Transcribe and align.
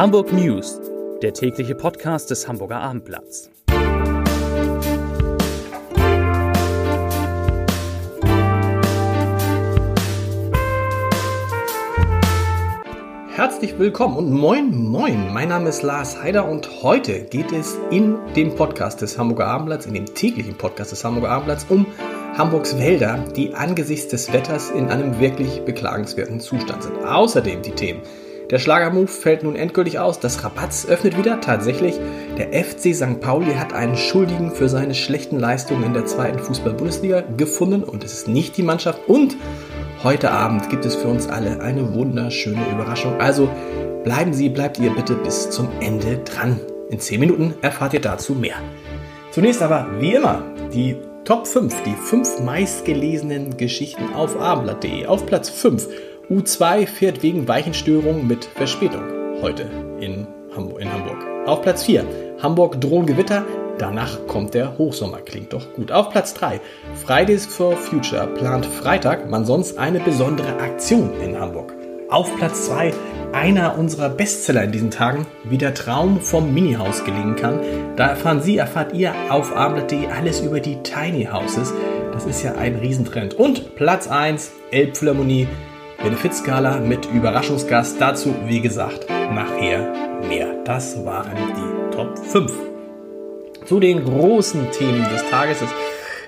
Hamburg 0.00 0.32
News, 0.32 0.80
der 1.20 1.34
tägliche 1.34 1.74
Podcast 1.74 2.30
des 2.30 2.48
Hamburger 2.48 2.80
Abendblatts. 2.80 3.50
Herzlich 13.28 13.78
willkommen 13.78 14.16
und 14.16 14.32
moin 14.32 14.74
moin. 14.74 15.34
Mein 15.34 15.50
Name 15.50 15.68
ist 15.68 15.82
Lars 15.82 16.22
Heider 16.22 16.48
und 16.48 16.82
heute 16.82 17.24
geht 17.24 17.52
es 17.52 17.76
in 17.90 18.16
dem 18.34 18.54
Podcast 18.54 19.02
des 19.02 19.18
Hamburger 19.18 19.48
Abendblatts, 19.48 19.84
in 19.84 19.92
dem 19.92 20.06
täglichen 20.06 20.56
Podcast 20.56 20.92
des 20.92 21.04
Hamburger 21.04 21.28
Abendblatts 21.28 21.66
um 21.68 21.84
Hamburgs 22.38 22.78
Wälder, 22.78 23.22
die 23.36 23.52
angesichts 23.52 24.08
des 24.08 24.32
Wetters 24.32 24.70
in 24.70 24.88
einem 24.88 25.20
wirklich 25.20 25.60
beklagenswerten 25.66 26.40
Zustand 26.40 26.84
sind. 26.84 27.04
Außerdem 27.04 27.60
die 27.60 27.72
Themen 27.72 28.00
der 28.50 28.58
Schlagermove 28.58 29.06
fällt 29.06 29.44
nun 29.44 29.54
endgültig 29.54 29.98
aus. 30.00 30.18
Das 30.18 30.42
Rabatz 30.42 30.84
öffnet 30.86 31.16
wieder. 31.16 31.40
Tatsächlich, 31.40 31.94
der 32.36 32.52
FC 32.52 32.94
St. 32.94 33.20
Pauli 33.20 33.54
hat 33.54 33.72
einen 33.72 33.96
Schuldigen 33.96 34.50
für 34.50 34.68
seine 34.68 34.94
schlechten 34.94 35.38
Leistungen 35.38 35.84
in 35.84 35.94
der 35.94 36.06
zweiten 36.06 36.40
Fußball-Bundesliga 36.40 37.22
gefunden 37.36 37.84
und 37.84 38.02
es 38.02 38.12
ist 38.12 38.28
nicht 38.28 38.56
die 38.56 38.64
Mannschaft. 38.64 39.08
Und 39.08 39.36
heute 40.02 40.32
Abend 40.32 40.68
gibt 40.68 40.84
es 40.84 40.96
für 40.96 41.08
uns 41.08 41.28
alle 41.28 41.60
eine 41.60 41.94
wunderschöne 41.94 42.62
Überraschung. 42.72 43.20
Also 43.20 43.48
bleiben 44.02 44.32
Sie, 44.32 44.48
bleibt 44.48 44.80
ihr 44.80 44.90
bitte 44.90 45.14
bis 45.14 45.50
zum 45.50 45.68
Ende 45.80 46.18
dran. 46.18 46.60
In 46.90 46.98
10 46.98 47.20
Minuten 47.20 47.54
erfahrt 47.62 47.94
ihr 47.94 48.00
dazu 48.00 48.34
mehr. 48.34 48.56
Zunächst 49.30 49.62
aber, 49.62 49.86
wie 50.00 50.14
immer, 50.14 50.42
die 50.74 50.96
Top 51.24 51.46
5, 51.46 51.84
die 51.84 51.94
5 51.94 52.40
meistgelesenen 52.40 53.56
Geschichten 53.56 54.12
auf 54.12 54.40
abendblatt.de. 54.40 55.06
Auf 55.06 55.26
Platz 55.26 55.48
5 55.50 55.86
U2 56.30 56.86
fährt 56.86 57.24
wegen 57.24 57.48
Weichenstörungen 57.48 58.28
mit 58.28 58.44
Verspätung 58.44 59.02
heute 59.42 59.68
in 59.98 60.28
Hamburg. 60.54 60.80
In 60.80 60.92
Hamburg. 60.92 61.18
Auf 61.46 61.62
Platz 61.62 61.82
4 61.82 62.04
Hamburg 62.40 62.80
drohen 62.80 63.06
Gewitter. 63.06 63.44
Danach 63.78 64.28
kommt 64.28 64.54
der 64.54 64.78
Hochsommer. 64.78 65.18
Klingt 65.22 65.52
doch 65.52 65.74
gut. 65.74 65.90
Auf 65.90 66.10
Platz 66.10 66.32
3 66.34 66.60
Fridays 67.04 67.46
for 67.46 67.76
Future 67.76 68.28
plant 68.28 68.64
Freitag 68.64 69.28
man 69.28 69.44
sonst 69.44 69.76
eine 69.76 69.98
besondere 69.98 70.60
Aktion 70.60 71.10
in 71.20 71.36
Hamburg. 71.36 71.74
Auf 72.08 72.32
Platz 72.36 72.66
2 72.66 72.94
einer 73.32 73.76
unserer 73.76 74.08
Bestseller 74.08 74.62
in 74.62 74.70
diesen 74.70 74.92
Tagen, 74.92 75.26
wie 75.42 75.58
der 75.58 75.74
Traum 75.74 76.20
vom 76.20 76.54
Minihaus 76.54 77.04
gelingen 77.04 77.34
kann. 77.34 77.58
Da 77.96 78.06
erfahren 78.06 78.40
Sie, 78.40 78.56
erfahrt 78.56 78.92
ihr 78.92 79.14
auf 79.30 79.56
abendblatt.de 79.56 80.06
alles 80.06 80.38
über 80.38 80.60
die 80.60 80.76
Tiny 80.84 81.24
Houses. 81.24 81.74
Das 82.12 82.24
ist 82.24 82.44
ja 82.44 82.54
ein 82.54 82.76
Riesentrend. 82.76 83.34
Und 83.34 83.74
Platz 83.74 84.06
1 84.06 84.52
Elbphilharmonie 84.70 85.48
Benefizskala 86.02 86.80
mit 86.80 87.04
Überraschungsgast. 87.12 88.00
Dazu, 88.00 88.34
wie 88.46 88.62
gesagt, 88.62 89.10
nachher 89.10 89.92
mehr. 90.26 90.62
Das 90.64 91.04
waren 91.04 91.36
die 91.36 91.94
Top 91.94 92.18
5. 92.18 92.52
Zu 93.66 93.80
den 93.80 94.02
großen 94.06 94.70
Themen 94.70 95.06
des 95.10 95.28
Tages. 95.28 95.60
Das 95.60 95.68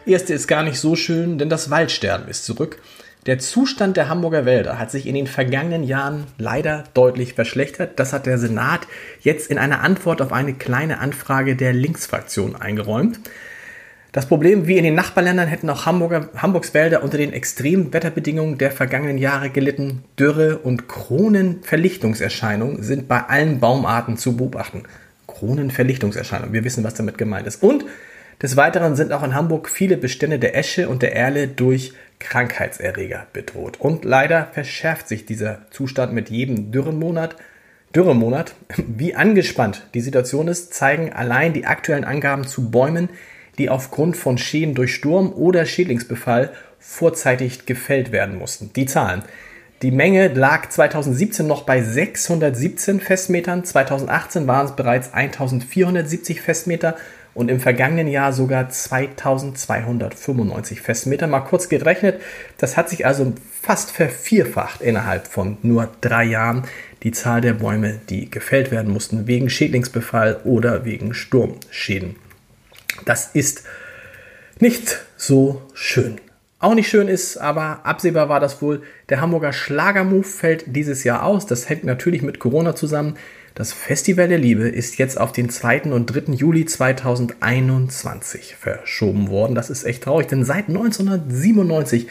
erste 0.05 0.34
ist 0.34 0.47
gar 0.47 0.62
nicht 0.62 0.78
so 0.78 0.95
schön, 0.95 1.39
denn 1.39 1.48
das 1.48 1.70
Waldsterben 1.70 2.28
ist 2.28 2.45
zurück. 2.45 2.83
Der 3.25 3.39
Zustand 3.39 3.97
der 3.97 4.11
Hamburger 4.11 4.45
Wälder 4.45 4.78
hat 4.78 4.91
sich 4.91 5.06
in 5.06 5.15
den 5.15 5.27
vergangenen 5.27 5.84
Jahren 5.84 6.27
leider 6.37 6.84
deutlich 6.93 7.33
verschlechtert. 7.33 7.98
Das 7.98 8.12
hat 8.12 8.27
der 8.27 8.37
Senat 8.37 8.87
jetzt 9.23 9.50
in 9.50 9.56
einer 9.56 9.81
Antwort 9.81 10.20
auf 10.20 10.33
eine 10.33 10.53
kleine 10.53 10.98
Anfrage 10.98 11.56
der 11.56 11.73
Linksfraktion 11.73 12.56
eingeräumt. 12.56 13.20
Das 14.13 14.27
Problem, 14.27 14.67
wie 14.67 14.77
in 14.77 14.85
den 14.85 14.95
Nachbarländern, 14.95 15.49
hätten 15.49 15.71
auch 15.71 15.87
Hamburger, 15.87 16.29
Hamburgs 16.37 16.75
Wälder 16.75 17.03
unter 17.03 17.17
den 17.17 17.33
extremen 17.33 17.95
Wetterbedingungen 17.95 18.59
der 18.59 18.71
vergangenen 18.71 19.17
Jahre 19.17 19.49
gelitten. 19.49 20.05
Dürre 20.19 20.59
und 20.59 20.87
Kronenverlichtungserscheinungen 20.87 22.83
sind 22.83 23.09
bei 23.09 23.23
allen 23.23 23.59
Baumarten 23.59 24.19
zu 24.19 24.37
beobachten. 24.37 24.83
Kronenverlichtungserscheinungen, 25.27 26.53
wir 26.53 26.62
wissen, 26.62 26.84
was 26.84 26.93
damit 26.93 27.17
gemeint 27.17 27.47
ist. 27.47 27.62
Und 27.62 27.87
des 28.43 28.59
Weiteren 28.59 28.97
sind 28.97 29.12
auch 29.12 29.22
in 29.22 29.34
Hamburg 29.34 29.71
viele 29.71 29.97
Bestände 29.97 30.39
der 30.39 30.59
Esche 30.59 30.91
und 30.91 31.01
der 31.01 31.17
Erle 31.17 31.49
durch 31.49 31.95
Krankheitserreger 32.19 33.28
bedroht. 33.33 33.81
Und 33.81 34.05
leider 34.05 34.49
verschärft 34.53 35.09
sich 35.09 35.25
dieser 35.25 35.61
Zustand 35.71 36.12
mit 36.12 36.28
jedem 36.28 36.71
Dürrenmonat. 36.71 37.37
Dürremonat. 37.97 38.55
Wie 38.77 39.15
angespannt 39.15 39.87
die 39.95 40.03
Situation 40.03 40.49
ist, 40.49 40.75
zeigen 40.75 41.15
allein 41.15 41.55
die 41.55 41.65
aktuellen 41.65 42.05
Angaben 42.05 42.47
zu 42.47 42.71
Bäumen, 42.71 43.09
die 43.59 43.71
aufgrund 43.71 44.17
von 44.17 44.39
Schäden 44.39 44.75
durch 44.75 44.95
Sturm 44.95 45.33
oder 45.33 45.67
Schädlingsbefall 45.67 46.51
vorzeitig 46.79 47.67
gefällt 47.67 48.13
werden 48.13 48.39
mussten. 48.39 48.71
Die 48.75 48.87
Zahlen. 48.87 49.23
Die 49.83 49.91
Menge 49.91 50.29
lag 50.29 50.69
2017 50.69 51.47
noch 51.47 51.65
bei 51.65 51.83
617 51.83 53.01
Festmetern, 53.01 53.65
2018 53.65 54.47
waren 54.47 54.67
es 54.67 54.77
bereits 54.77 55.13
1470 55.13 56.41
Festmeter 56.41 56.95
und 57.35 57.51
im 57.51 57.61
vergangenen 57.61 58.09
Jahr 58.09 58.33
sogar 58.33 58.69
2295 58.69 60.81
Festmeter. 60.81 61.27
Mal 61.27 61.41
kurz 61.41 61.69
gerechnet, 61.69 62.21
das 62.59 62.77
hat 62.77 62.91
sich 62.91 63.07
also 63.07 63.33
fast 63.61 63.91
vervierfacht 63.91 64.83
innerhalb 64.83 65.27
von 65.27 65.57
nur 65.63 65.89
drei 66.01 66.23
Jahren 66.25 66.63
die 67.03 67.13
Zahl 67.13 67.41
der 67.41 67.55
Bäume, 67.55 67.99
die 68.09 68.31
gefällt 68.31 68.71
werden 68.71 68.93
mussten 68.93 69.27
wegen 69.27 69.51
Schädlingsbefall 69.51 70.41
oder 70.45 70.84
wegen 70.84 71.15
Sturmschäden. 71.15 72.15
Das 73.05 73.31
ist 73.35 73.65
nicht 74.61 75.05
so 75.17 75.63
schön. 75.75 76.21
Auch 76.59 76.75
nicht 76.75 76.89
schön 76.89 77.09
ist, 77.09 77.39
aber 77.39 77.81
absehbar 77.85 78.29
war 78.29 78.39
das 78.39 78.63
wohl, 78.63 78.83
der 79.09 79.21
Hamburger 79.21 79.53
Schlagermove 79.53 80.29
fällt 80.29 80.77
dieses 80.77 81.03
Jahr 81.03 81.25
aus. 81.25 81.45
Das 81.47 81.69
hängt 81.69 81.83
natürlich 81.83 82.23
mit 82.23 82.39
Corona 82.39 82.77
zusammen. 82.77 83.17
Das 83.57 83.73
Festival 83.73 84.29
der 84.29 84.39
Liebe 84.39 84.69
ist 84.69 84.97
jetzt 84.97 85.21
auf 85.21 85.33
den 85.33 85.51
2. 85.51 85.83
und 85.93 86.07
3. 86.07 86.33
Juli 86.35 86.65
2021 86.65 88.55
verschoben 88.55 89.29
worden. 89.29 89.55
Das 89.57 89.71
ist 89.71 89.84
echt 89.84 90.05
traurig, 90.05 90.29
denn 90.29 90.45
seit 90.45 90.69
1997 90.69 92.07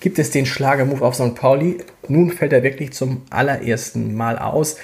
gibt 0.00 0.18
es 0.18 0.30
den 0.30 0.44
Schlagermove 0.44 1.02
auf 1.02 1.14
St. 1.14 1.34
Pauli. 1.34 1.78
Nun 2.08 2.32
fällt 2.32 2.52
er 2.52 2.62
wirklich 2.62 2.92
zum 2.92 3.22
allerersten 3.30 4.14
Mal 4.14 4.38
aus. 4.38 4.76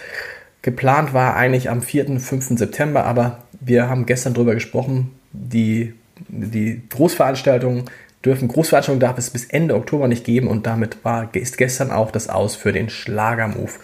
Geplant 0.62 1.12
war 1.12 1.36
eigentlich 1.36 1.68
am 1.68 1.82
4. 1.82 2.20
5. 2.20 2.58
September, 2.58 3.04
aber 3.04 3.42
wir 3.60 3.88
haben 3.88 4.06
gestern 4.06 4.34
darüber 4.34 4.54
gesprochen, 4.54 5.10
die, 5.32 5.94
die 6.28 6.82
Großveranstaltungen 6.88 7.84
dürfen, 8.24 8.48
Großveranstaltungen 8.48 9.00
darf 9.00 9.18
es 9.18 9.30
bis 9.30 9.46
Ende 9.46 9.74
Oktober 9.74 10.08
nicht 10.08 10.24
geben 10.24 10.48
und 10.48 10.66
damit 10.66 11.04
war, 11.04 11.34
ist 11.34 11.58
gestern 11.58 11.90
auch 11.90 12.10
das 12.10 12.28
Aus 12.28 12.56
für 12.56 12.72
den 12.72 12.90
Schlagermove 12.90 13.78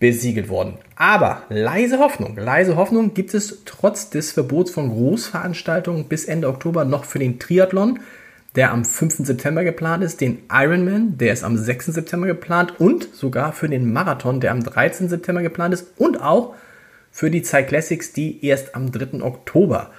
besiegelt 0.00 0.48
worden. 0.48 0.78
Aber 0.96 1.42
leise 1.48 1.98
Hoffnung, 1.98 2.36
leise 2.36 2.76
Hoffnung 2.76 3.14
gibt 3.14 3.34
es 3.34 3.62
trotz 3.64 4.10
des 4.10 4.32
Verbots 4.32 4.70
von 4.70 4.90
Großveranstaltungen 4.90 6.06
bis 6.06 6.24
Ende 6.24 6.48
Oktober 6.48 6.84
noch 6.84 7.04
für 7.04 7.18
den 7.18 7.38
Triathlon, 7.38 8.00
der 8.54 8.70
am 8.72 8.84
5. 8.84 9.26
September 9.26 9.64
geplant 9.64 10.04
ist, 10.04 10.20
den 10.20 10.42
Ironman, 10.50 11.18
der 11.18 11.32
ist 11.32 11.42
am 11.42 11.56
6. 11.56 11.86
September 11.86 12.26
geplant 12.26 12.78
und 12.78 13.08
sogar 13.14 13.52
für 13.52 13.68
den 13.68 13.92
Marathon, 13.92 14.40
der 14.40 14.52
am 14.52 14.62
13. 14.62 15.08
September 15.08 15.42
geplant 15.42 15.74
ist 15.74 15.86
und 15.96 16.20
auch 16.20 16.54
für 17.10 17.30
die 17.30 17.42
Cyclassics, 17.42 18.12
die 18.12 18.44
erst 18.44 18.74
am 18.74 18.92
3. 18.92 19.22
Oktober 19.22 19.90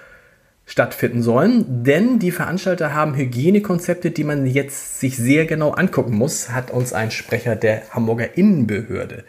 stattfinden 0.66 1.22
sollen, 1.22 1.84
denn 1.84 2.18
die 2.18 2.32
Veranstalter 2.32 2.92
haben 2.92 3.14
Hygienekonzepte, 3.14 4.10
die 4.10 4.24
man 4.24 4.46
jetzt 4.46 4.98
sich 4.98 5.16
sehr 5.16 5.46
genau 5.46 5.70
angucken 5.70 6.16
muss, 6.16 6.50
hat 6.50 6.72
uns 6.72 6.92
ein 6.92 7.12
Sprecher 7.12 7.54
der 7.54 7.82
Hamburger 7.90 8.36
Innenbehörde 8.36 9.24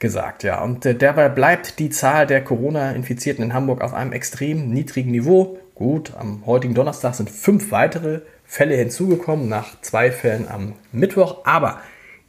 gesagt, 0.00 0.42
ja. 0.42 0.62
Und 0.62 0.84
äh, 0.84 0.94
dabei 0.94 1.28
bleibt 1.28 1.78
die 1.78 1.90
Zahl 1.90 2.26
der 2.26 2.42
Corona-Infizierten 2.42 3.44
in 3.44 3.54
Hamburg 3.54 3.80
auf 3.80 3.94
einem 3.94 4.12
extrem 4.12 4.70
niedrigen 4.70 5.12
Niveau. 5.12 5.58
Gut, 5.74 6.12
am 6.16 6.44
heutigen 6.44 6.74
Donnerstag 6.74 7.14
sind 7.14 7.30
fünf 7.30 7.70
weitere 7.70 8.20
Fälle 8.44 8.74
hinzugekommen, 8.74 9.48
nach 9.48 9.80
zwei 9.80 10.10
Fällen 10.10 10.48
am 10.48 10.74
Mittwoch, 10.90 11.44
aber 11.44 11.80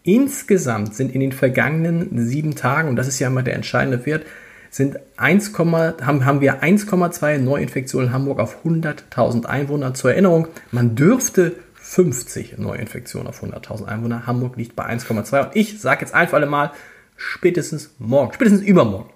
insgesamt 0.04 0.96
sind 0.96 1.14
in 1.14 1.20
den 1.20 1.32
vergangenen 1.32 2.28
sieben 2.28 2.56
Tagen, 2.56 2.90
und 2.90 2.96
das 2.96 3.08
ist 3.08 3.20
ja 3.20 3.28
immer 3.28 3.44
der 3.44 3.56
entscheidende 3.56 4.06
Wert, 4.06 4.26
sind 4.70 5.00
1, 5.18 5.58
haben, 5.58 6.26
haben 6.26 6.42
wir 6.42 6.64
1,2 6.64 7.38
Neuinfektionen 7.40 8.08
in 8.08 8.14
Hamburg 8.14 8.40
auf 8.40 8.64
100.000 8.64 9.46
Einwohner. 9.46 9.94
Zur 9.94 10.12
Erinnerung, 10.12 10.48
man 10.72 10.96
dürfte 10.96 11.56
50 11.76 12.58
Neuinfektionen 12.58 13.28
auf 13.28 13.44
100.000 13.44 13.86
Einwohner. 13.86 14.28
Hamburg 14.28 14.58
liegt 14.58 14.76
bei 14.76 14.86
1,2. 14.86 15.46
Und 15.48 15.56
ich 15.56 15.82
sage 15.82 16.02
jetzt 16.02 16.14
einfach 16.14 16.36
alle 16.36 16.46
Mal, 16.46 16.72
spätestens 17.18 17.92
morgen, 17.98 18.34
spätestens 18.34 18.62
übermorgen, 18.62 19.10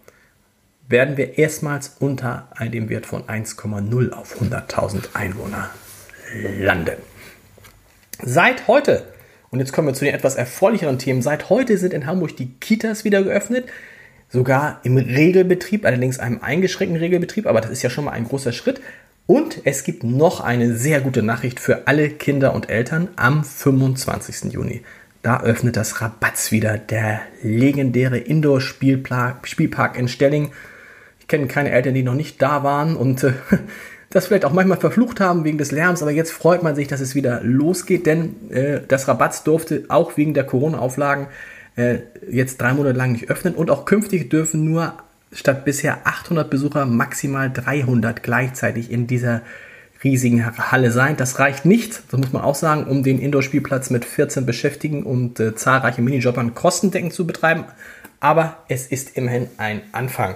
werden 0.89 1.17
wir 1.17 1.38
erstmals 1.38 1.95
unter 1.99 2.49
dem 2.59 2.89
Wert 2.89 3.06
von 3.06 3.23
1,0 3.23 4.11
auf 4.11 4.41
100.000 4.41 5.13
Einwohner 5.13 5.69
landen. 6.59 6.97
Seit 8.21 8.67
heute, 8.67 9.06
und 9.49 9.59
jetzt 9.59 9.71
kommen 9.71 9.88
wir 9.88 9.94
zu 9.94 10.06
den 10.06 10.13
etwas 10.13 10.35
erfreulicheren 10.35 10.99
Themen, 10.99 11.21
seit 11.21 11.49
heute 11.49 11.77
sind 11.77 11.94
in 11.94 12.06
Hamburg 12.06 12.35
die 12.38 12.53
Kitas 12.59 13.03
wieder 13.03 13.23
geöffnet 13.23 13.65
sogar 14.33 14.80
im 14.83 14.97
Regelbetrieb, 14.97 15.85
allerdings 15.85 16.18
einem 16.18 16.39
eingeschränkten 16.41 17.00
Regelbetrieb, 17.00 17.45
aber 17.45 17.62
das 17.62 17.69
ist 17.69 17.83
ja 17.83 17.91
schon 17.91 18.06
mal 18.06 18.12
ein 18.12 18.27
großer 18.27 18.51
Schritt. 18.51 18.81
Und 19.27 19.62
es 19.63 19.83
gibt 19.83 20.03
noch 20.03 20.41
eine 20.41 20.75
sehr 20.75 21.00
gute 21.00 21.21
Nachricht 21.21 21.59
für 21.59 21.88
alle 21.88 22.09
Kinder 22.09 22.53
und 22.53 22.69
Eltern 22.69 23.07
am 23.15 23.45
25. 23.45 24.51
Juni. 24.51 24.81
Da 25.21 25.41
öffnet 25.41 25.77
das 25.77 26.01
Rabatz 26.01 26.51
wieder, 26.51 26.77
der 26.77 27.21
legendäre 27.44 28.18
Indoor-Spielpark 28.18 29.97
in 29.97 30.07
Stelling. 30.09 30.51
Ich 31.19 31.27
kenne 31.27 31.47
keine 31.47 31.69
Eltern, 31.69 31.94
die 31.94 32.03
noch 32.03 32.15
nicht 32.15 32.41
da 32.41 32.63
waren 32.63 32.97
und 32.97 33.24
äh, 33.24 33.33
das 34.09 34.27
vielleicht 34.27 34.45
auch 34.45 34.51
manchmal 34.51 34.80
verflucht 34.80 35.19
haben 35.21 35.45
wegen 35.45 35.59
des 35.59 35.71
Lärms, 35.71 36.01
aber 36.01 36.12
jetzt 36.12 36.31
freut 36.31 36.63
man 36.63 36.75
sich, 36.75 36.88
dass 36.88 37.00
es 37.01 37.15
wieder 37.15 37.39
losgeht, 37.44 38.07
denn 38.07 38.51
äh, 38.51 38.81
das 38.85 39.07
Rabatz 39.07 39.44
durfte 39.44 39.85
auch 39.89 40.18
wegen 40.18 40.33
der 40.33 40.44
Corona-Auflagen 40.44 41.27
äh, 41.75 41.99
jetzt 42.29 42.61
drei 42.61 42.73
Monate 42.73 42.97
lang 42.97 43.13
nicht 43.13 43.29
öffnen 43.29 43.55
und 43.55 43.71
auch 43.71 43.85
künftig 43.85 44.29
dürfen 44.29 44.63
nur 44.63 44.93
statt 45.31 45.65
bisher 45.65 46.05
800 46.05 46.49
Besucher 46.49 46.85
maximal 46.85 47.51
300 47.51 48.21
gleichzeitig 48.21 48.91
in 48.91 49.07
dieser 49.07 49.41
riesigen 50.03 50.45
Halle 50.71 50.91
sein. 50.91 51.17
Das 51.17 51.39
reicht 51.39 51.65
nicht, 51.65 52.03
das 52.11 52.19
muss 52.19 52.33
man 52.33 52.43
auch 52.43 52.55
sagen, 52.55 52.85
um 52.85 53.03
den 53.03 53.19
Indoor-Spielplatz 53.19 53.89
mit 53.89 54.05
14 54.05 54.45
Beschäftigten 54.45 55.03
und 55.03 55.39
äh, 55.39 55.55
zahlreichen 55.55 56.03
Minijobbern 56.03 56.53
kostendeckend 56.53 57.13
zu 57.13 57.25
betreiben. 57.25 57.65
Aber 58.19 58.57
es 58.67 58.87
ist 58.87 59.17
immerhin 59.17 59.47
ein 59.57 59.81
Anfang. 59.91 60.35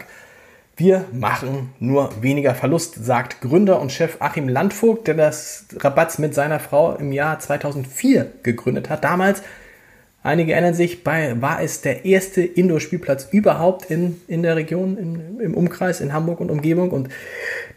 Wir 0.75 1.05
machen 1.11 1.71
nur 1.79 2.21
weniger 2.21 2.53
Verlust, 2.53 3.03
sagt 3.03 3.41
Gründer 3.41 3.81
und 3.81 3.91
Chef 3.91 4.17
Achim 4.19 4.47
Landvogt, 4.47 5.07
der 5.07 5.15
das 5.15 5.65
Rabatz 5.79 6.19
mit 6.19 6.35
seiner 6.35 6.59
Frau 6.59 6.95
im 6.95 7.11
Jahr 7.11 7.39
2004 7.39 8.31
gegründet 8.43 8.89
hat. 8.89 9.03
Damals 9.03 9.41
Einige 10.27 10.51
erinnern 10.51 10.73
sich, 10.73 11.05
bei, 11.05 11.41
war 11.41 11.61
es 11.61 11.79
der 11.79 12.03
erste 12.03 12.41
Indoor-Spielplatz 12.41 13.29
überhaupt 13.31 13.89
in, 13.89 14.19
in 14.27 14.43
der 14.43 14.57
Region, 14.57 14.97
in, 14.97 15.39
im 15.39 15.53
Umkreis, 15.53 16.01
in 16.01 16.11
Hamburg 16.11 16.41
und 16.41 16.51
Umgebung. 16.51 16.91
Und 16.91 17.07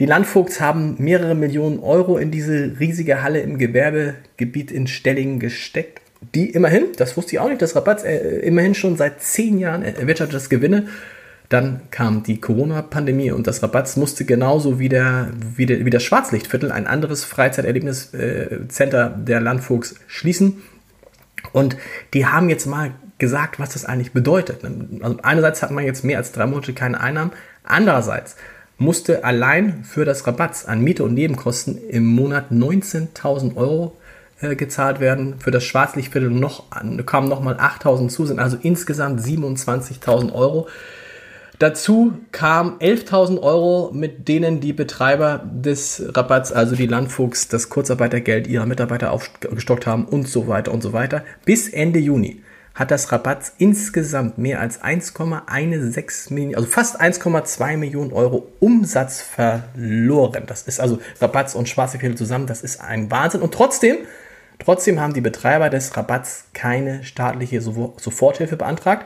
die 0.01 0.07
Landvogts 0.07 0.61
haben 0.61 0.97
mehrere 0.99 1.37
Millionen 1.37 1.79
Euro 1.79 2.19
in 2.19 2.33
diese 2.33 2.75
riesige 2.81 3.23
Halle 3.23 3.39
im 3.39 3.57
Gewerbegebiet 3.57 4.73
in 4.73 4.89
Stellingen 4.89 5.39
gesteckt. 5.39 6.01
Die 6.35 6.51
immerhin, 6.51 6.87
das 6.97 7.17
wusste 7.17 7.37
ich 7.37 7.39
auch 7.39 7.49
nicht, 7.49 7.63
das 7.63 7.77
Rabatt, 7.77 8.05
äh, 8.05 8.41
immerhin 8.41 8.75
schon 8.75 8.97
seit 8.97 9.23
zehn 9.23 9.61
Jahren 9.61 9.85
erwirtschaftet 9.85 10.35
das 10.35 10.51
Gewinne. 10.51 10.89
Dann 11.51 11.83
kam 11.93 12.25
die 12.25 12.41
Corona-Pandemie 12.41 13.31
und 13.31 13.47
das 13.47 13.63
Rabatz 13.63 13.97
musste 13.97 14.25
genauso 14.25 14.81
wie, 14.81 14.89
der, 14.89 15.31
wie, 15.55 15.67
der, 15.67 15.85
wie 15.85 15.91
das 15.91 16.03
Schwarzlichtviertel, 16.03 16.73
ein 16.73 16.89
anderes 16.89 17.23
Freizeiterlebniscenter 17.25 19.07
äh, 19.07 19.25
der 19.25 19.41
Landvogts, 19.41 19.95
schließen. 20.09 20.63
Und 21.53 21.77
die 22.15 22.27
haben 22.27 22.49
jetzt 22.49 22.67
mal 22.67 22.93
gesagt, 23.19 23.59
was 23.59 23.71
das 23.71 23.85
eigentlich 23.85 24.13
bedeutet. 24.13 24.65
Also 25.03 25.19
einerseits 25.23 25.63
hat 25.63 25.71
man 25.71 25.85
jetzt 25.85 26.05
mehr 26.05 26.19
als 26.19 26.33
drei 26.33 26.47
Monate 26.47 26.73
keine 26.73 27.01
Einnahmen, 27.01 27.33
andererseits 27.65 28.37
musste 28.79 29.25
allein 29.25 29.85
für 29.85 30.07
das 30.07 30.27
Rabatz 30.27 30.65
an 30.65 30.81
Miete 30.81 31.05
und 31.05 31.13
Nebenkosten 31.13 31.77
im 31.89 32.07
Monat 32.07 32.51
19.000 32.51 33.57
Euro 33.57 33.97
äh, 34.41 34.57
gezahlt 34.57 35.01
werden. 35.01 35.35
Für 35.39 35.51
das 35.51 35.65
Schwarzlichtviertel 35.65 36.31
noch, 36.31 36.65
kamen 37.05 37.29
nochmal 37.29 37.57
8.000 37.57 38.09
zu, 38.09 38.25
sind 38.25 38.41
also 38.41 38.57
insgesamt 38.61 39.21
27.000 39.21 40.33
Euro. 40.33 40.67
Dazu 41.61 42.15
kamen 42.33 42.79
11.000 42.79 43.43
Euro, 43.43 43.91
mit 43.93 44.29
denen 44.29 44.61
die 44.61 44.73
Betreiber 44.73 45.45
des 45.45 46.03
Rabatts, 46.17 46.53
also 46.53 46.75
die 46.75 46.87
Landfuchs, 46.87 47.49
das 47.49 47.69
Kurzarbeitergeld 47.69 48.47
ihrer 48.47 48.65
Mitarbeiter 48.65 49.13
aufgestockt 49.13 49.87
haben 49.87 50.07
und 50.07 50.27
so 50.27 50.49
weiter 50.49 50.73
und 50.73 50.83
so 50.83 50.95
weiter. 50.95 51.23
Bis 51.45 51.69
Ende 51.69 51.99
Juni 51.99 52.43
hat 52.75 52.91
das 52.91 53.13
Rabatz 53.13 53.53
insgesamt 53.59 54.39
mehr 54.39 54.59
als 54.59 54.81
1,16 54.83 56.33
Millionen, 56.33 56.55
also 56.55 56.67
fast 56.67 56.99
1,2 56.99 57.77
Millionen 57.77 58.15
Euro 58.15 58.51
Umsatz 58.61 59.21
verloren. 59.21 60.45
Das 60.47 60.63
ist 60.63 60.81
also 60.81 60.99
Rabatz 61.21 61.55
und 61.55 61.69
Schwarze 61.69 61.99
Viertel 61.99 62.17
zusammen, 62.17 62.47
das 62.47 62.63
ist 62.63 62.81
ein 62.81 63.11
Wahnsinn. 63.11 63.43
Und 63.43 63.53
trotzdem, 63.53 63.99
trotzdem 64.61 64.99
haben 64.99 65.13
die 65.13 65.21
Betreiber 65.21 65.69
des 65.69 65.95
Rabatts 65.95 66.47
keine 66.55 67.05
staatliche 67.05 67.61
Soforthilfe 67.61 68.57
beantragt. 68.57 69.05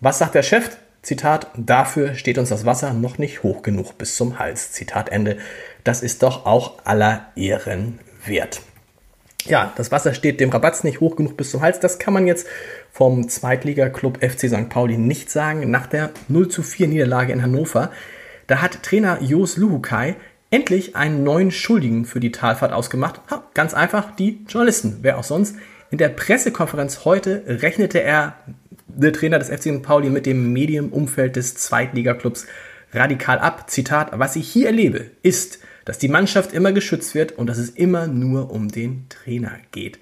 Was 0.00 0.18
sagt 0.18 0.34
der 0.34 0.42
Chef? 0.42 0.78
Zitat, 1.02 1.48
dafür 1.56 2.14
steht 2.14 2.36
uns 2.36 2.50
das 2.50 2.66
Wasser 2.66 2.92
noch 2.92 3.16
nicht 3.16 3.42
hoch 3.42 3.62
genug 3.62 3.96
bis 3.96 4.16
zum 4.16 4.38
Hals. 4.38 4.72
Zitat 4.72 5.08
Ende. 5.08 5.38
Das 5.82 6.02
ist 6.02 6.22
doch 6.22 6.44
auch 6.44 6.84
aller 6.84 7.26
Ehren 7.36 7.98
wert. 8.26 8.60
Ja, 9.46 9.72
das 9.76 9.90
Wasser 9.90 10.12
steht 10.12 10.40
dem 10.40 10.50
Rabatz 10.50 10.84
nicht 10.84 11.00
hoch 11.00 11.16
genug 11.16 11.36
bis 11.36 11.50
zum 11.50 11.62
Hals. 11.62 11.80
Das 11.80 11.98
kann 11.98 12.12
man 12.12 12.26
jetzt 12.26 12.46
vom 12.92 13.28
Zweitligaklub 13.28 14.18
FC 14.22 14.48
St. 14.48 14.68
Pauli 14.68 14.98
nicht 14.98 15.30
sagen. 15.30 15.70
Nach 15.70 15.86
der 15.86 16.10
0 16.28 16.48
zu 16.48 16.62
4 16.62 16.88
Niederlage 16.88 17.32
in 17.32 17.42
Hannover, 17.42 17.90
da 18.46 18.60
hat 18.60 18.82
Trainer 18.82 19.22
Jos 19.22 19.56
Luhukai 19.56 20.16
endlich 20.50 20.96
einen 20.96 21.22
neuen 21.22 21.50
Schuldigen 21.50 22.04
für 22.04 22.20
die 22.20 22.32
Talfahrt 22.32 22.72
ausgemacht. 22.72 23.20
Ha, 23.30 23.44
ganz 23.54 23.72
einfach, 23.72 24.14
die 24.16 24.44
Journalisten. 24.48 24.98
Wer 25.02 25.16
auch 25.18 25.24
sonst. 25.24 25.56
In 25.90 25.98
der 25.98 26.08
Pressekonferenz 26.10 27.04
heute 27.04 27.42
rechnete 27.46 28.02
er 28.02 28.34
der 28.96 29.12
Trainer 29.12 29.38
des 29.38 29.48
FC 29.48 29.74
St. 29.74 29.82
Pauli 29.82 30.10
mit 30.10 30.26
dem 30.26 30.52
Medienumfeld 30.52 31.36
des 31.36 31.54
Zweitligaklubs 31.54 32.46
radikal 32.92 33.38
ab. 33.38 33.70
Zitat, 33.70 34.18
was 34.18 34.36
ich 34.36 34.48
hier 34.48 34.66
erlebe, 34.66 35.06
ist, 35.22 35.58
dass 35.84 35.98
die 35.98 36.08
Mannschaft 36.08 36.52
immer 36.52 36.72
geschützt 36.72 37.14
wird 37.14 37.32
und 37.32 37.46
dass 37.46 37.58
es 37.58 37.70
immer 37.70 38.06
nur 38.06 38.50
um 38.50 38.68
den 38.68 39.06
Trainer 39.08 39.52
geht. 39.72 39.98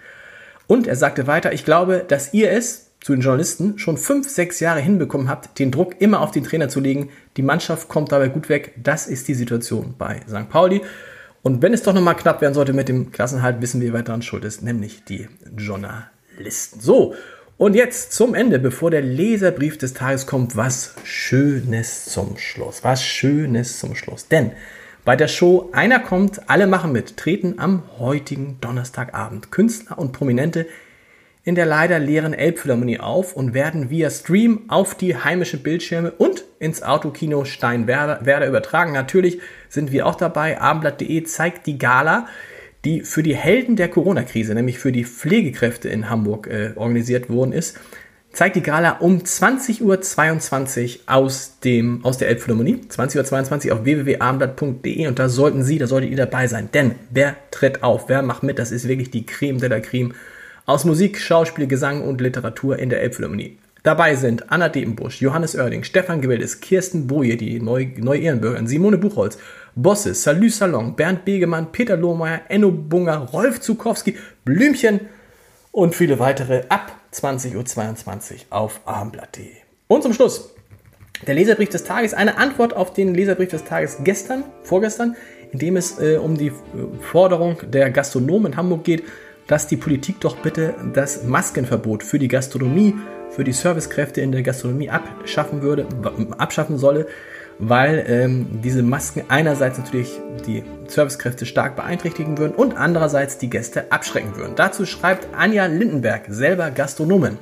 Und 0.67 0.87
er 0.87 0.97
sagte 0.97 1.27
weiter, 1.27 1.53
ich 1.53 1.65
glaube, 1.65 2.05
dass 2.07 2.35
ihr 2.35 2.53
es 2.53 2.91
zu 3.01 3.13
den 3.13 3.23
Journalisten 3.23 3.79
schon 3.79 3.97
fünf, 3.97 4.29
sechs 4.29 4.61
Jahre 4.61 4.81
hinbekommen 4.81 5.29
habt, 5.29 5.59
den 5.59 5.71
Druck 5.71 6.01
immer 6.01 6.21
auf 6.21 6.31
den 6.31 6.45
Trainer 6.45 6.69
zu 6.69 6.81
legen. 6.81 7.11
Die 7.37 7.43
Mannschaft 7.43 7.89
kommt 7.89 8.13
dabei 8.13 8.29
gut 8.29 8.49
weg. 8.49 8.75
Das 8.83 9.07
ist 9.07 9.29
die 9.29 9.35
Situation 9.35 9.95
bei 9.97 10.21
St. 10.29 10.49
Pauli. 10.49 10.83
Und 11.43 11.63
wenn 11.63 11.73
es 11.73 11.83
doch 11.83 11.95
nochmal 11.95 12.17
knapp 12.17 12.41
werden 12.41 12.55
sollte 12.55 12.73
mit 12.73 12.89
dem 12.89 13.13
Klassenhalt, 13.13 13.63
wissen 13.63 13.81
wir, 13.81 13.93
wer 13.93 14.03
daran 14.03 14.23
schuld 14.23 14.45
ist, 14.45 14.63
nämlich 14.63 15.05
die 15.05 15.29
Journalisten. 15.57 16.81
So, 16.81 17.15
und 17.59 17.75
jetzt 17.75 18.13
zum 18.13 18.35
Ende, 18.35 18.59
bevor 18.59 18.91
der 18.91 19.03
Leserbrief 19.03 19.77
des 19.77 19.93
Tages 19.93 20.27
kommt, 20.27 20.57
was 20.57 20.95
Schönes 21.05 22.07
zum 22.07 22.39
Schluss. 22.39 22.85
Was 22.85 23.05
Schönes 23.05 23.79
zum 23.79 23.95
Schluss. 23.95 24.29
Denn 24.29 24.53
bei 25.05 25.17
der 25.17 25.29
Show 25.29 25.69
Einer 25.73 25.99
kommt, 25.99 26.49
alle 26.49 26.67
machen 26.67 26.93
mit, 26.93 27.17
treten 27.17 27.59
am 27.59 27.83
heutigen 27.99 28.59
Donnerstagabend 28.61 29.51
Künstler 29.51 29.99
und 29.99 30.13
Prominente 30.13 30.67
in 31.49 31.55
der 31.55 31.65
leider 31.65 31.99
leeren 31.99 32.35
Elbphilharmonie 32.35 33.01
auf 33.01 33.35
und 33.35 33.55
werden 33.55 33.89
via 33.89 34.11
Stream 34.11 34.65
auf 34.69 34.95
die 34.95 35.17
heimischen 35.17 35.63
Bildschirme 35.63 36.11
und 36.11 36.45
ins 36.59 36.83
Autokino 36.83 37.47
Steinwerder 37.47 38.47
übertragen. 38.47 38.93
Natürlich 38.93 39.41
sind 39.71 39.91
wir 39.91 40.07
auch 40.07 40.17
dabei. 40.17 40.61
Abendblatt.de 40.61 41.23
zeigt 41.23 41.67
die 41.67 41.79
Gala 41.79 42.27
die 42.85 43.03
für 43.03 43.23
die 43.23 43.37
Helden 43.37 43.77
der 43.77 43.89
Corona-Krise, 43.89 44.55
nämlich 44.55 44.79
für 44.79 44.93
die 44.93 45.05
Pflegekräfte 45.05 45.89
in 45.89 46.09
Hamburg 46.09 46.47
äh, 46.47 46.73
organisiert 46.77 47.29
worden 47.29 47.53
ist, 47.53 47.79
zeigt 48.33 48.57
die 48.57 48.63
Gala 48.63 48.99
um 48.99 49.19
20.22 49.19 49.83
Uhr 49.83 51.01
aus, 51.07 51.59
dem, 51.65 52.05
aus 52.05 52.19
der 52.19 52.29
Elbphilharmonie. 52.29 52.81
20.22 52.89 53.69
Uhr 53.69 53.75
auf 53.75 53.85
www.abendblatt.de 53.85 55.07
und 55.09 55.19
da 55.19 55.29
sollten 55.29 55.63
Sie, 55.65 55.79
da 55.79 55.87
solltet 55.87 56.11
ihr 56.11 56.17
dabei 56.17 56.47
sein. 56.47 56.69
Denn 56.73 56.95
wer 57.11 57.37
tritt 57.51 57.83
auf, 57.83 58.09
wer 58.09 58.23
macht 58.23 58.43
mit? 58.43 58.59
Das 58.59 58.71
ist 58.71 58.87
wirklich 58.87 59.11
die 59.11 59.27
Creme 59.27 59.59
de 59.59 59.69
la 59.69 59.81
Creme 59.81 60.15
aus 60.67 60.85
Musik, 60.85 61.19
Schauspiel, 61.19 61.67
Gesang 61.67 62.03
und 62.03 62.21
Literatur 62.21 62.79
in 62.79 62.91
der 62.91 63.01
Elbphilharmonie. 63.01 63.59
Dabei 63.89 64.17
sind 64.17 64.53
Anna 64.53 64.69
Depenbusch, 64.69 65.23
Johannes 65.23 65.57
Oerding, 65.57 65.83
Stefan 65.83 66.21
Gewildes, 66.21 66.61
Kirsten 66.61 67.07
Boje, 67.07 67.39
die 67.39 67.59
Neu-Ehrenbürgerin, 67.59 68.67
Simone 68.67 68.99
Buchholz, 68.99 69.39
Bosse, 69.77 70.13
Salü 70.13 70.51
Salon, 70.51 70.95
Bernd 70.95 71.25
Begemann, 71.25 71.73
Peter 71.73 71.97
Lohmeier, 71.97 72.43
Enno 72.51 72.71
Bunger, 72.71 73.17
Rolf 73.17 73.61
Zukowski, 73.61 74.15
Blümchen 74.45 75.01
und 75.73 75.95
viele 75.95 76.19
weitere 76.19 76.65
ab 76.69 76.93
20.22 77.15 77.55
Uhr 77.57 77.65
auf 78.51 78.83
abendblatt.de. 78.85 79.47
Und 79.87 80.03
zum 80.03 80.13
Schluss 80.13 80.51
der 81.27 81.35
Leserbrief 81.35 81.71
des 81.71 81.85
Tages, 81.85 82.13
eine 82.13 82.37
Antwort 82.37 82.77
auf 82.77 82.93
den 82.93 83.15
Leserbrief 83.15 83.49
des 83.49 83.65
Tages 83.65 83.97
gestern, 84.05 84.45
vorgestern, 84.65 85.17
in 85.51 85.61
dem 85.61 85.79
es 85.79 85.99
äh, 85.99 86.19
um 86.19 86.37
die 86.37 86.49
äh, 86.49 86.53
Forderung 87.01 87.57
der 87.67 87.91
Gastronomen 87.91 88.53
in 88.53 88.59
Hamburg 88.59 88.85
geht, 88.85 89.05
dass 89.49 89.67
die 89.67 89.77
Politik 89.77 90.21
doch 90.21 90.37
bitte 90.37 90.75
das 90.95 91.25
Maskenverbot 91.25 92.05
für 92.05 92.21
die 92.21 92.29
Gastronomie, 92.29 92.95
für 93.31 93.43
die 93.43 93.53
Servicekräfte 93.53 94.21
in 94.21 94.31
der 94.31 94.43
Gastronomie 94.43 94.91
abschaffen 94.91 95.63
würde, 95.63 95.87
abschaffen 96.39 96.79
solle 96.79 97.07
weil 97.59 98.05
ähm, 98.09 98.61
diese 98.63 98.83
Masken 98.83 99.25
einerseits 99.29 99.79
natürlich 99.79 100.21
die 100.47 100.65
Servicekräfte 100.87 101.47
stark 101.47 101.77
beeinträchtigen 101.77 102.39
würden 102.39 102.55
und 102.55 102.77
andererseits 102.77 103.39
die 103.39 103.51
Gäste 103.51 103.91
abschrecken 103.91 104.37
würden. 104.37 104.55
Dazu 104.57 104.87
schreibt 104.87 105.29
Anja 105.37 105.67
Lindenberg, 105.67 106.27
selber 106.29 106.71
Gastronomin. 106.71 107.39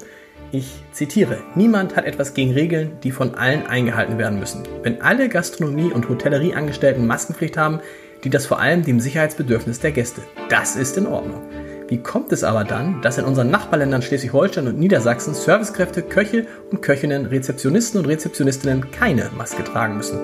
Ich 0.53 0.83
zitiere, 0.93 1.39
niemand 1.55 1.97
hat 1.97 2.07
etwas 2.07 2.33
gegen 2.33 2.53
Regeln, 2.53 2.93
die 3.03 3.11
von 3.11 3.35
allen 3.35 3.67
eingehalten 3.67 4.17
werden 4.17 4.39
müssen. 4.39 4.63
Wenn 4.83 5.03
alle 5.03 5.29
Gastronomie- 5.29 5.93
und 5.93 6.09
Hotellerieangestellten 6.09 7.07
Maskenpflicht 7.07 7.57
haben, 7.57 7.81
dient 8.25 8.35
das 8.35 8.47
vor 8.47 8.61
allem 8.61 8.85
dem 8.85 9.01
Sicherheitsbedürfnis 9.01 9.81
der 9.81 9.93
Gäste. 9.93 10.23
Das 10.49 10.77
ist 10.77 10.97
in 10.97 11.07
Ordnung. 11.07 11.43
Wie 11.89 11.99
kommt 11.99 12.33
es 12.33 12.43
aber 12.43 12.65
dann, 12.65 13.01
dass 13.01 13.17
in 13.17 13.25
unseren 13.25 13.49
Nachbarländern 13.51 14.03
Schleswig-Holstein 14.03 14.67
und 14.67 14.77
Niedersachsen 14.77 15.35
Servicekräfte, 15.35 16.03
Köche 16.03 16.47
und 16.73 16.83
Köchinnen, 16.83 17.27
Rezeptionisten 17.27 18.01
und 18.01 18.07
Rezeptionistinnen 18.07 18.91
keine 18.91 19.31
Maske 19.37 19.63
tragen 19.63 19.97
müssen? 19.97 20.19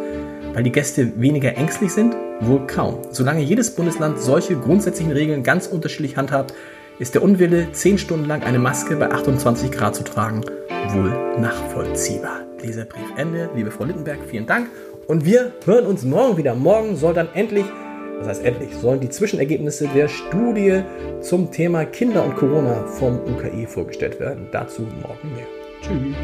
Weil 0.54 0.64
die 0.64 0.72
Gäste 0.72 1.12
weniger 1.20 1.56
ängstlich 1.56 1.92
sind? 1.92 2.16
Wohl 2.40 2.66
kaum. 2.66 2.98
Solange 3.12 3.42
jedes 3.42 3.76
Bundesland 3.76 4.18
solche 4.18 4.56
grundsätzlichen 4.56 5.12
Regeln 5.12 5.44
ganz 5.44 5.68
unterschiedlich 5.68 6.16
handhabt, 6.16 6.52
ist 6.98 7.14
der 7.14 7.22
Unwille, 7.22 7.70
10 7.70 7.98
Stunden 7.98 8.26
lang 8.26 8.42
eine 8.42 8.58
Maske 8.58 8.96
bei 8.96 9.12
28 9.12 9.70
Grad 9.70 9.94
zu 9.94 10.02
tragen, 10.02 10.40
wohl 10.88 11.12
nachvollziehbar. 11.38 12.40
Leserbrief 12.60 13.06
Ende. 13.16 13.50
Liebe 13.54 13.70
Frau 13.70 13.84
Littenberg, 13.84 14.18
vielen 14.28 14.46
Dank. 14.46 14.68
Und 15.06 15.24
wir 15.24 15.52
hören 15.64 15.86
uns 15.86 16.02
morgen 16.02 16.36
wieder. 16.36 16.56
Morgen 16.56 16.96
soll 16.96 17.14
dann 17.14 17.28
endlich, 17.34 17.66
das 18.22 18.38
heißt 18.38 18.44
endlich, 18.44 18.74
sollen 18.76 19.00
die 19.00 19.08
Zwischenergebnisse 19.08 19.88
der 19.88 20.08
Studie 20.08 20.82
zum 21.20 21.50
Thema 21.50 21.84
Kinder 21.84 22.24
und 22.24 22.36
Corona 22.36 22.86
vom 22.86 23.18
UKE 23.18 23.66
vorgestellt 23.66 24.20
werden. 24.20 24.46
Dazu 24.52 24.82
morgen 24.82 25.34
mehr. 25.34 25.46
Tschüss. 25.80 26.16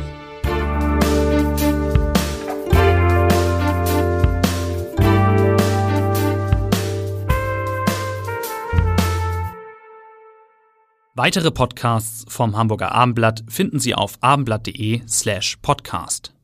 Weitere 11.14 11.50
Podcasts 11.50 12.24
vom 12.32 12.56
Hamburger 12.56 12.92
Abendblatt 12.92 13.42
finden 13.48 13.80
Sie 13.80 13.92
auf 13.92 14.18
abendblatt.de 14.20 15.00
slash 15.08 15.56
podcast. 15.56 16.38